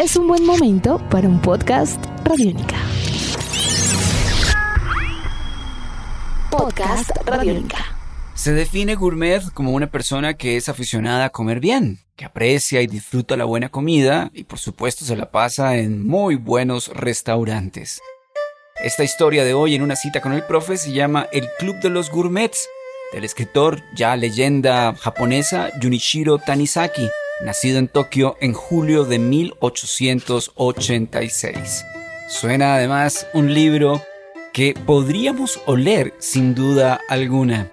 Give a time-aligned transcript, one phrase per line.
[0.00, 2.76] es un buen momento para un podcast Radiónica.
[6.50, 7.84] Podcast Radiónica.
[8.32, 12.86] Se define gourmet como una persona que es aficionada a comer bien, que aprecia y
[12.86, 18.00] disfruta la buena comida y por supuesto se la pasa en muy buenos restaurantes.
[18.82, 21.90] Esta historia de hoy en una cita con el profe se llama El Club de
[21.90, 22.66] los Gourmets,
[23.12, 27.10] del escritor ya leyenda japonesa Junichiro Tanizaki,
[27.42, 31.84] nacido en Tokio en julio de 1886.
[32.28, 34.00] Suena además un libro
[34.52, 37.72] que podríamos oler sin duda alguna.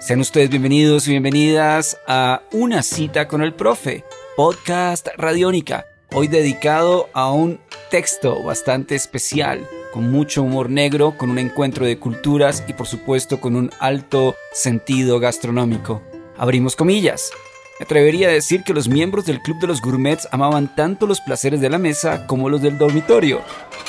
[0.00, 4.04] Sean ustedes bienvenidos y bienvenidas a Una cita con el profe,
[4.36, 7.58] podcast radiónica, hoy dedicado a un
[7.90, 13.40] texto bastante especial, con mucho humor negro, con un encuentro de culturas y por supuesto
[13.40, 16.02] con un alto sentido gastronómico.
[16.36, 17.32] Abrimos comillas.
[17.78, 21.20] Me atrevería a decir que los miembros del Club de los Gourmets amaban tanto los
[21.20, 23.42] placeres de la mesa como los del dormitorio.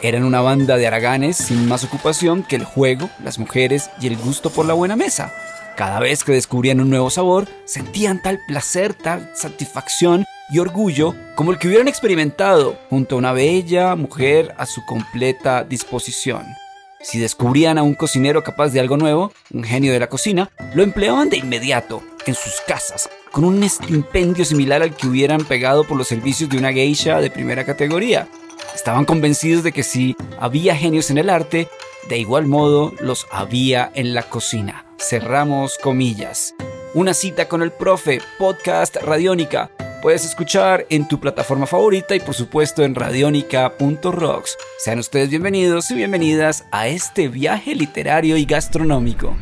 [0.00, 4.16] Eran una banda de haraganes sin más ocupación que el juego, las mujeres y el
[4.16, 5.34] gusto por la buena mesa.
[5.76, 11.52] Cada vez que descubrían un nuevo sabor, sentían tal placer, tal satisfacción y orgullo como
[11.52, 16.46] el que hubieran experimentado junto a una bella mujer a su completa disposición.
[17.02, 20.82] Si descubrían a un cocinero capaz de algo nuevo, un genio de la cocina, lo
[20.82, 25.96] empleaban de inmediato en sus casas, con un estipendio similar al que hubieran pegado por
[25.98, 28.28] los servicios de una geisha de primera categoría.
[28.76, 31.66] Estaban convencidos de que si había genios en el arte,
[32.08, 34.86] de igual modo los había en la cocina.
[35.00, 36.54] Cerramos comillas.
[36.94, 39.68] Una cita con el profe, podcast Radiónica.
[40.00, 44.56] Puedes escuchar en tu plataforma favorita y por supuesto en radionica.rocks.
[44.78, 49.36] Sean ustedes bienvenidos y bienvenidas a este viaje literario y gastronómico.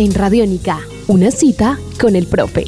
[0.00, 2.64] En Radiónica, una cita con el profe.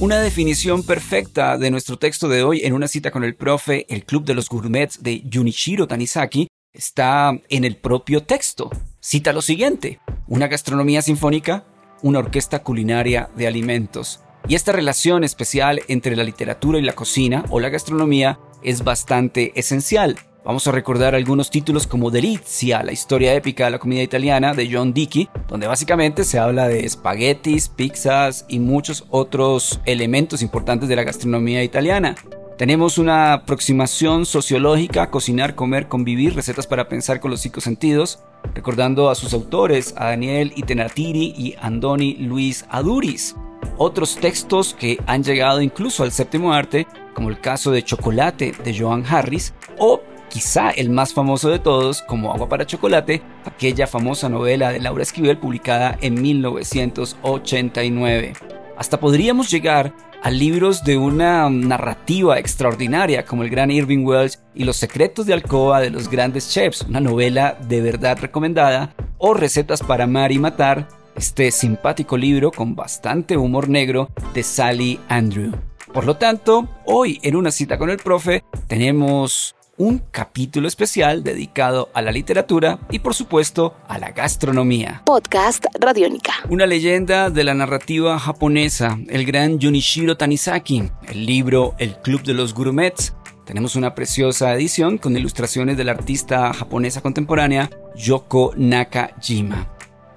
[0.00, 4.06] Una definición perfecta de nuestro texto de hoy en una cita con el profe, el
[4.06, 8.70] Club de los Gourmets de Junichiro Tanizaki, está en el propio texto.
[8.98, 11.66] Cita lo siguiente, una gastronomía sinfónica,
[12.00, 14.20] una orquesta culinaria de alimentos.
[14.48, 19.52] Y esta relación especial entre la literatura y la cocina o la gastronomía es bastante
[19.54, 20.16] esencial.
[20.44, 24.68] Vamos a recordar algunos títulos como Delizia, la historia épica de la comida italiana de
[24.70, 30.96] John Dickey, donde básicamente se habla de espaguetis, pizzas y muchos otros elementos importantes de
[30.96, 32.14] la gastronomía italiana.
[32.58, 38.18] Tenemos una aproximación sociológica, cocinar, comer, convivir, recetas para pensar con los cinco sentidos,
[38.54, 43.34] recordando a sus autores, a Daniel Itenatiri y Andoni Luis Aduris.
[43.78, 48.78] Otros textos que han llegado incluso al séptimo arte, como el caso de Chocolate de
[48.78, 50.02] Joan Harris, o
[50.34, 55.04] quizá el más famoso de todos, como Agua para Chocolate, aquella famosa novela de Laura
[55.04, 58.32] Esquivel publicada en 1989.
[58.76, 64.64] Hasta podríamos llegar a libros de una narrativa extraordinaria como el gran Irving Welsh y
[64.64, 69.84] Los secretos de alcoba de los grandes chefs, una novela de verdad recomendada, o Recetas
[69.84, 75.52] para amar y matar, este simpático libro con bastante humor negro de Sally Andrew.
[75.92, 81.90] Por lo tanto, hoy en una cita con el profe tenemos un capítulo especial dedicado
[81.94, 85.02] a la literatura y por supuesto a la gastronomía.
[85.04, 86.34] Podcast Radiónica.
[86.48, 92.34] Una leyenda de la narrativa japonesa, el gran Junichiro Tanizaki, el libro El Club de
[92.34, 93.14] los Gourmets.
[93.44, 99.70] Tenemos una preciosa edición con ilustraciones de la artista japonesa contemporánea Yoko Nakajima.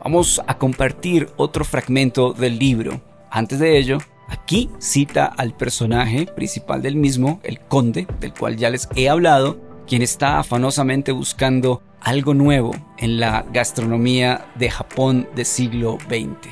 [0.03, 3.01] Vamos a compartir otro fragmento del libro.
[3.29, 8.69] Antes de ello, Aquí cita al personaje principal del mismo, el conde, del cual ya
[8.69, 9.57] les he hablado,
[9.88, 16.49] quien está afanosamente buscando algo nuevo en la gastronomía de Japón del siglo XX.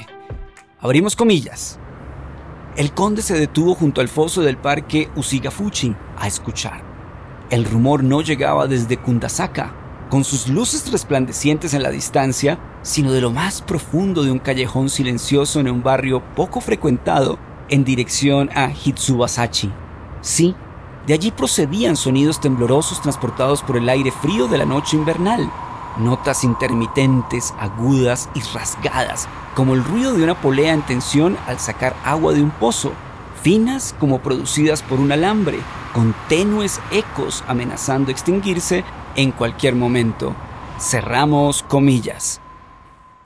[0.79, 1.77] Abrimos comillas.
[2.77, 6.81] El conde se detuvo junto al foso del parque Usigafuchi a escuchar.
[7.49, 9.73] El rumor no llegaba desde Kundasaka,
[10.09, 14.89] con sus luces resplandecientes en la distancia, sino de lo más profundo de un callejón
[14.89, 17.37] silencioso en un barrio poco frecuentado
[17.69, 19.71] en dirección a Hitsubasachi.
[20.21, 20.55] Sí,
[21.07, 25.51] de allí procedían sonidos temblorosos transportados por el aire frío de la noche invernal,
[25.97, 31.95] notas intermitentes, agudas y rasgadas, como el ruido de una polea en tensión al sacar
[32.03, 32.91] agua de un pozo,
[33.41, 35.59] finas como producidas por un alambre,
[35.93, 38.83] con tenues ecos amenazando extinguirse
[39.15, 40.35] en cualquier momento.
[40.79, 42.41] Cerramos comillas.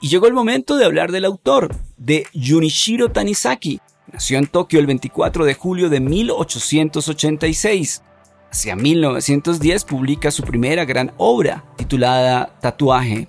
[0.00, 4.86] Y llegó el momento de hablar del autor, de Junichiro Tanizaki, Nació en Tokio el
[4.86, 8.02] 24 de julio de 1886.
[8.50, 13.28] Hacia 1910 publica su primera gran obra, titulada Tatuaje.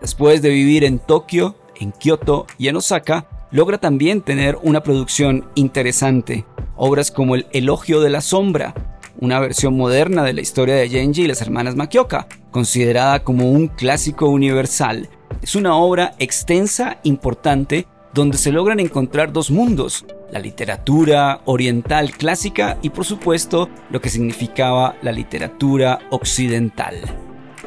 [0.00, 5.46] Después de vivir en Tokio, en Kioto y en Osaka, logra también tener una producción
[5.54, 6.46] interesante.
[6.76, 8.74] Obras como El Elogio de la Sombra,
[9.18, 13.68] una versión moderna de la historia de Genji y las hermanas Makioka, considerada como un
[13.68, 15.10] clásico universal.
[15.42, 22.78] Es una obra extensa, importante, donde se logran encontrar dos mundos, la literatura oriental clásica
[22.80, 26.94] y por supuesto lo que significaba la literatura occidental.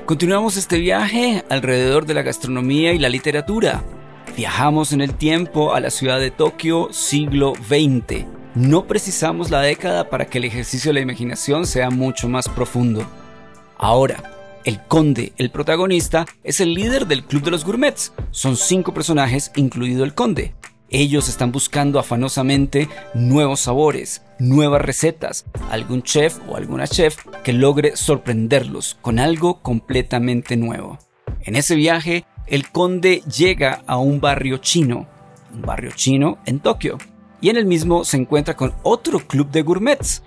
[0.08, 3.84] Continuamos este viaje alrededor de la gastronomía y la literatura.
[4.36, 8.26] Viajamos en el tiempo a la ciudad de Tokio siglo XX.
[8.56, 13.06] No precisamos la década para que el ejercicio de la imaginación sea mucho más profundo.
[13.78, 18.14] Ahora, el conde, el protagonista, es el líder del Club de los Gourmets.
[18.32, 20.54] Son cinco personajes, incluido el conde.
[20.92, 27.96] Ellos están buscando afanosamente nuevos sabores, nuevas recetas, algún chef o alguna chef que logre
[27.96, 30.98] sorprenderlos con algo completamente nuevo.
[31.42, 35.08] En ese viaje, el conde llega a un barrio chino,
[35.54, 36.98] un barrio chino en Tokio,
[37.40, 40.24] y en el mismo se encuentra con otro club de gourmets.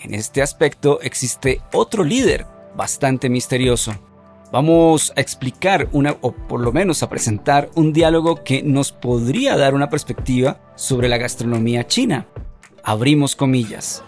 [0.00, 3.94] En este aspecto existe otro líder, bastante misterioso.
[4.52, 9.56] Vamos a explicar una, o por lo menos a presentar un diálogo que nos podría
[9.56, 12.26] dar una perspectiva sobre la gastronomía china.
[12.84, 14.04] Abrimos comillas.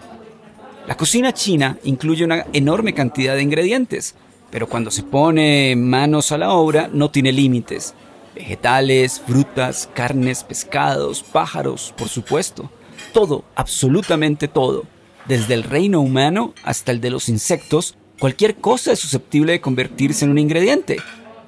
[0.87, 4.15] La cocina china incluye una enorme cantidad de ingredientes,
[4.49, 7.93] pero cuando se pone manos a la obra no tiene límites.
[8.33, 12.71] Vegetales, frutas, carnes, pescados, pájaros, por supuesto.
[13.13, 14.85] Todo, absolutamente todo,
[15.27, 20.25] desde el reino humano hasta el de los insectos, cualquier cosa es susceptible de convertirse
[20.25, 20.97] en un ingrediente.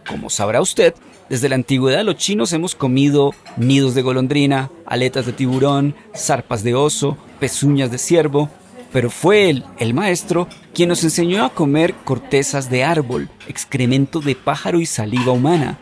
[0.07, 0.95] Como sabrá usted,
[1.29, 6.73] desde la antigüedad los chinos hemos comido nidos de golondrina, aletas de tiburón, zarpas de
[6.73, 8.49] oso, pezuñas de ciervo,
[8.91, 14.35] pero fue él, el maestro, quien nos enseñó a comer cortezas de árbol, excremento de
[14.35, 15.77] pájaro y saliva humana.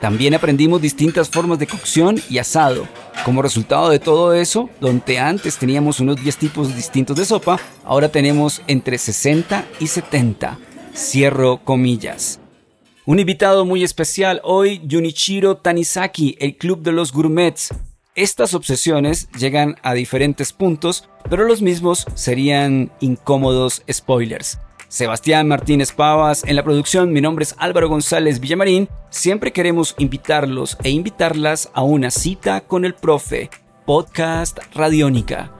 [0.00, 2.86] También aprendimos distintas formas de cocción y asado.
[3.24, 8.10] Como resultado de todo eso, donde antes teníamos unos 10 tipos distintos de sopa, ahora
[8.10, 10.58] tenemos entre 60 y 70.
[10.94, 12.38] Cierro comillas.
[13.06, 17.70] Un invitado muy especial hoy, Junichiro Tanizaki, el Club de los Gourmets.
[18.14, 24.58] Estas obsesiones llegan a diferentes puntos, pero los mismos serían incómodos spoilers.
[24.94, 28.88] Sebastián Martínez Pavas en la producción, mi nombre es Álvaro González Villamarín.
[29.10, 33.50] Siempre queremos invitarlos e invitarlas a una cita con el profe,
[33.86, 35.50] podcast Radiónica.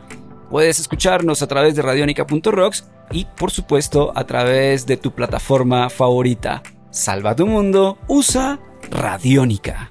[0.50, 6.62] Puedes escucharnos a través de radionica.rocks y por supuesto a través de tu plataforma favorita.
[6.90, 9.90] Salva tu mundo, usa Radiónica.